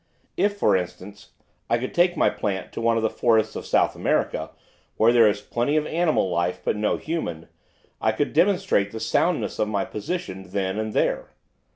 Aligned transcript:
If, 0.35 0.57
for 0.57 0.75
instance, 0.75 1.29
I 1.69 1.77
could 1.77 1.93
take 1.93 2.17
my 2.17 2.31
plant 2.31 2.71
to 2.73 2.81
one 2.81 2.97
of 2.97 3.03
the 3.03 3.09
forests 3.11 3.55
of 3.55 3.67
South 3.67 3.95
America, 3.95 4.49
where 4.97 5.13
there 5.13 5.27
is 5.27 5.41
plenty 5.41 5.77
of 5.77 5.85
animal 5.85 6.27
life 6.27 6.59
but 6.65 6.75
no 6.75 6.97
human, 6.97 7.49
I 8.01 8.11
could 8.11 8.33
demonstrate 8.33 8.89
the 8.89 8.99
soundness 8.99 9.59
of 9.59 9.67
my 9.67 9.85
position 9.85 10.49
then 10.49 10.79
and 10.79 10.93
there. 10.93 11.35